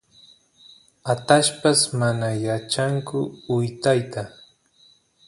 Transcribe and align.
atallpas 1.13 1.79
mana 1.99 2.27
yachanku 2.45 3.17
wytayta 3.55 4.21